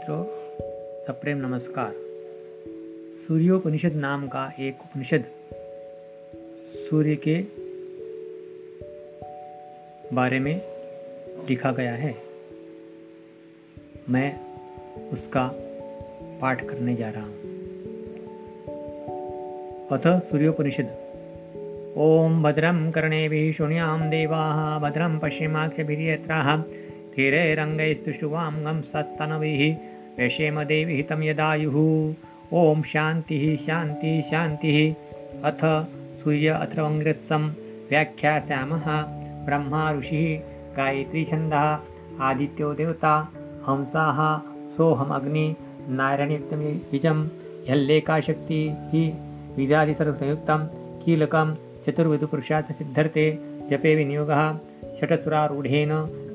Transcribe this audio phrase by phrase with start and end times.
[0.00, 0.24] मित्रों,
[1.04, 1.92] सप्रेम नमस्कार।
[3.26, 5.24] सूर्योपनिषद नाम का एक उपनिषद,
[6.90, 7.44] सूर्य के
[10.12, 10.62] बारे में
[11.48, 12.14] लिखा गया है।
[14.08, 14.40] मैं
[15.12, 15.50] उसका
[16.40, 17.40] पाठ करने जा रहा हूँ।
[19.88, 20.96] अतः सूर्योपनिषद।
[21.96, 26.62] ओम भद्रम कर्णे कर्णेभिः शृणुयाम देवाः, भद्रं पश्येमाक्षभिर्यत्राः
[27.10, 29.89] स्थिरैरङ्गैस्तुष्टुवाङ्गं सत्तनविः
[30.20, 31.76] व्यशेमदेवी हितं यदायुः।
[32.60, 34.78] ॐ शान्तिः शान्तिः शान्तिः।
[35.48, 35.62] अथ
[36.20, 37.44] सूर्य अथर्वङ्गृत्सं
[37.90, 38.86] व्याख्यास्यामः।
[39.46, 40.26] ब्रह्मा ऋषिः
[40.76, 41.66] गायत्रीछन्दः
[42.26, 43.12] आदित्यो देवता
[43.68, 44.18] हंसाः।
[44.76, 45.46] सोऽहमग्नि
[46.00, 47.18] नारायणयुक्तबीजं
[47.68, 49.06] ह्यल्लेखाशक्तिः
[49.56, 50.66] विदादिसर्वसंयुक्तं।
[51.04, 51.54] कीलकं
[51.86, 53.26] चतुर्विधुपुरुषार्थसिद्धर्थे
[53.70, 54.42] जपे विनियोगः।
[55.00, 55.92] षटसुरारूढेन,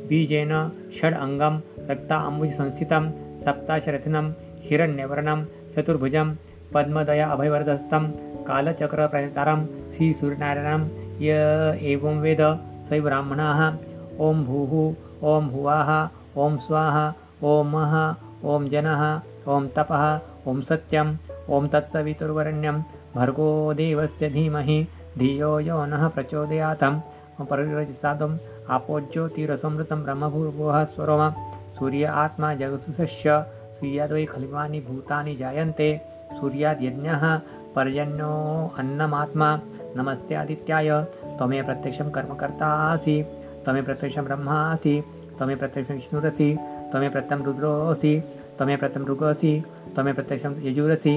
[0.10, 0.52] बीजेन,
[0.98, 1.56] षड् अङ्गं
[1.90, 3.04] रक्ता अम्बुजसंस्थितं
[3.46, 4.28] सप्ताशरथिनं
[4.68, 5.40] हिरण्यवर्णं,
[5.74, 6.28] चतुर्भुजं,
[6.74, 8.04] पद्मदया अभयवरदस्तं
[8.48, 10.84] कालचक्रप्रतारं श्रीसूर्यनारायणं,
[11.22, 11.30] य
[11.92, 12.42] एवं वेद
[12.90, 13.62] सै ब्राह्मणाः
[14.26, 14.74] ॐ भूः,
[15.32, 15.90] ॐ भुवाः,
[16.44, 17.06] ॐ स्वाहा
[17.44, 17.94] ॐ मः,
[18.52, 19.02] ॐ जनः,
[19.54, 20.04] ॐ तपः,
[20.48, 21.16] ॐ सत्यम्
[21.56, 22.82] ॐ तत्सवितुर्वरण्यं,
[23.16, 24.80] भर्गो देवस्य धीमहि,
[25.20, 27.00] धियो यो नः प्रचोदयातं
[27.50, 28.38] परिरजसादम्
[28.76, 31.28] आपोज्योतिरसमृतं ब्रह्मभूर्भुवः स्वरमा
[31.80, 33.46] सूर्य आत्मा जगसुसस्य
[33.78, 36.02] सूर्याद्वै खलिवानि भूतानि जायन्ते।
[36.40, 37.24] सूर्याद्यज्ञः
[37.76, 38.32] पर्जन्यो
[38.78, 39.50] अन्नमात्मा।
[39.98, 40.90] नमस्ते आदित्याय।
[41.38, 43.18] त्वमे प्रत्यक्षं कर्मकर्तासि
[43.66, 45.04] त्वमे प्रत्यक्षं ब्रह्मासि
[45.38, 46.50] त्वमे प्रत्यक्षं विष्णुरसि।
[46.92, 48.14] त्वमे प्रत्यं रुद्रोऽसि।
[48.58, 49.64] त्वमे प्रत्यं ऋगोऽसि
[49.96, 51.16] त्वमे प्रत्यक्षं यजुरसि।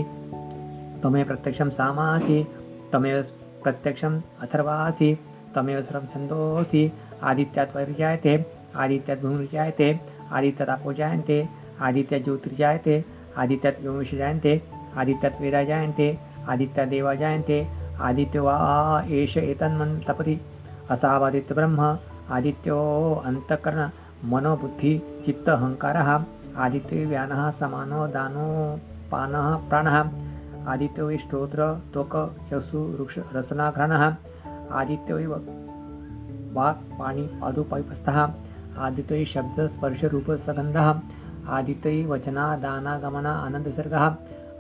[1.02, 2.46] त्वमे प्रत्यक्षं सामासि
[2.90, 3.22] त्वमेव
[3.62, 5.14] प्रत्यक्षम् अथर्वासि
[5.54, 9.24] त्वमेव सर्वं छन्दोऽसि। आदित्यात् वैर्जायते आदित्यात्
[10.32, 11.48] आदित्यात् आपो जायन्ते
[11.80, 13.04] आदित्यात् ज्योतिर्जायते
[13.36, 14.62] आदित्यात् व्योमश जायन्ते
[14.96, 17.66] आदित्यात् वेदा जायन्ते आदित्यात् देवा जायन्ते,
[18.00, 18.56] आदित्यो वा
[19.08, 20.40] एष एतन्मन् तपति,
[20.90, 21.80] असावादित्य ब्रह्म,
[22.30, 22.78] आदित्यो
[23.24, 23.80] अन्तःकरण,
[24.30, 24.92] मनोबुद्धि,
[25.26, 26.08] चित्त अहङ्कारः
[26.64, 28.48] आदित्यो व्यानः, समानो दानो
[29.12, 29.96] पानः प्राणः,
[30.72, 32.14] आदित्यो श्रोत्र त्वक,
[32.50, 34.04] चक्षु, वृक्ष, रसनाघ्रणः,
[34.72, 35.18] आदित्यो
[36.56, 38.26] वाक्, पाणि पादुपैपस्थः
[38.78, 40.88] आदित्यै शब्दस्पर्शरूपसगन्धः,
[41.48, 44.04] आदित्यै वचनादानागमना आनन्दविसर्गः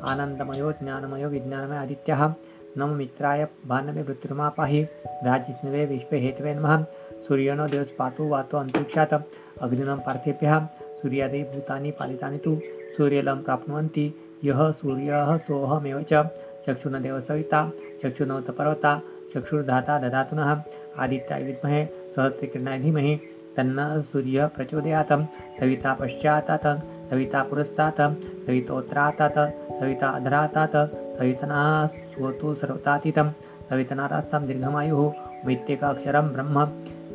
[0.04, 2.34] आनन्दमयो ज्ञानमयो विज्ञानमय आदित्यः।
[2.76, 4.82] नम मित्राय भानवे मृत्युर्मा पाहि
[5.24, 6.84] राजिष्णवे विश्वे हेतवे नमः।
[7.28, 9.14] सूर्यनो देवस्पातु वातो अन्तरिक्षात्,
[9.62, 10.66] अग्निनं पार्थेभ्यः
[11.02, 12.60] सूर्यादि भूतानि पालितानि तु
[12.96, 14.06] सूर्यलं प्राप्नुवन्ति।
[14.44, 16.30] यः सूर्यः सोऽहमेव च
[16.66, 17.70] चक्षुर्न सविता,
[18.02, 19.02] चक्षुर्नोतपर्वता,
[19.34, 20.62] चक्षुर्धाता दधातु नः
[20.98, 23.20] आदित्याय विद्महे, सहस्रकिरणाय धीमहि
[23.58, 25.12] तन्न सूर्य प्रचोदयात्
[25.60, 26.66] सविता पश्चातात्
[27.10, 28.00] सविता पुरस्तात्।
[28.46, 29.38] सवितोत्तरातात्
[29.80, 30.76] सविता अधरातात्
[31.18, 33.30] सवितना स्वतु सर्वतातीतं
[33.70, 35.12] सवितनारास्तं दीर्घमायुः।
[35.46, 36.64] वैत्येकाक्षरं ब्रह्म।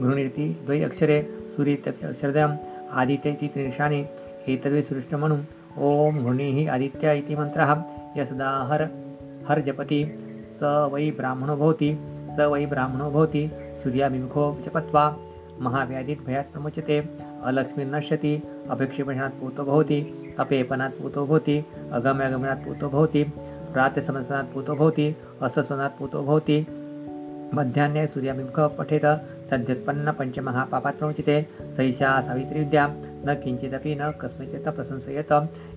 [0.02, 1.18] गृणीति द्वै अक्षरे।
[1.56, 2.58] सूर्येत्यक्षरद्वयम्
[2.92, 4.06] आदित्य इति त्रिनिशानि।
[4.50, 5.38] एतद्वै सुरिष्टमनु
[5.80, 7.72] ॐ घृणीः आदित्य इति मन्त्रः।
[8.70, 8.82] हर
[9.48, 10.02] हर जपति।
[10.60, 11.92] स वै ब्राह्मणो भवति।
[12.36, 13.52] स वै ब्राह्मणो भवति।
[13.84, 15.06] सूर्याभिमुखो जपत्वा।
[15.62, 17.04] महाव्याधित भयात् प्रमुच्यते।
[17.44, 20.00] अलक्ष्मीर्नश्यति अपेक्षेपणात् पूतो भवति
[20.40, 23.24] अपेपनात् पूतो भवति अगम्यागमनात् पूतो भवति
[23.74, 26.68] प्रातसमसनात् पूतो भवति, असस्वनात् पूतो भवति।
[27.54, 29.06] मध्याह्ने सूर्याभिमुखः पठेत
[29.50, 31.48] सद्योत्पन्नपञ्चमहापापात् प्रमुच्यते
[31.78, 32.88] सैषा सावित्रीविद्या,
[33.28, 35.32] न किञ्चिदपि न कस्मैचित् प्रशंसयेत।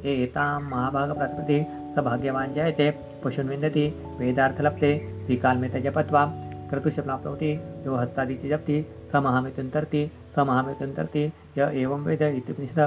[0.05, 1.67] ये एतां महाभागप्रातिपति
[1.97, 2.91] स भाग्यवान् जायते।
[3.25, 4.91] पशून् विन्दति वेदार्थलप्ते
[5.29, 6.27] विकालमे तजपत्वा
[6.71, 7.53] क्रतुशप्राप्नोति
[7.87, 8.87] यो हस्तादित्य जप्ति
[9.17, 10.01] स महामितुन्तर्ति
[10.37, 11.25] स महामितुन्तर्ति
[11.59, 12.81] य एवं वेद इत्युपनिषद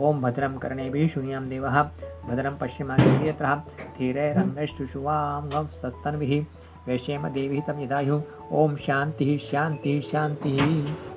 [0.00, 1.76] ॐ भद्रं कर्णेभिः शून्यां देवः।
[2.28, 3.54] भद्रं पश्यमाग्निः यत्र।
[3.98, 6.16] धीरैरङ्गैश्चुषुवां सत्तन
[6.88, 8.22] वैश्यम देवी तं यदायुः।
[8.62, 11.13] ॐ शान्तिः शान्तिः शान्तिः।